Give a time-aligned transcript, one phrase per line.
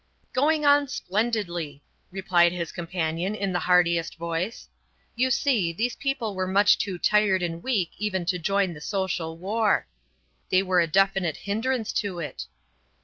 [0.33, 4.67] "Going on splendidly," replied his companion in the heartiest voice.
[5.15, 9.37] "You see, these people were much too tired and weak even to join the social
[9.37, 9.85] war.
[10.49, 12.47] They were a definite hindrance to it."